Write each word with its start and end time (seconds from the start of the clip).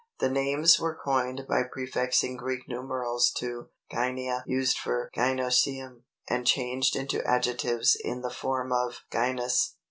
The 0.17 0.31
names 0.31 0.79
were 0.79 0.95
coined 0.99 1.45
by 1.47 1.61
prefixing 1.71 2.35
Greek 2.35 2.67
numerals 2.67 3.29
to_ 3.33 3.67
gynia_ 3.95 4.41
used 4.47 4.79
for 4.79 5.11
gynœcium, 5.15 6.01
and 6.27 6.43
changed 6.47 6.95
into 6.95 7.23
adjectives 7.23 7.95
in 8.03 8.21
the 8.21 8.31
form 8.31 8.71
of_ 8.73 8.93
gynous_. 9.11 9.75